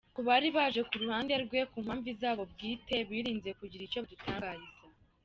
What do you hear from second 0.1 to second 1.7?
Ku bari baje ku ruhande rwe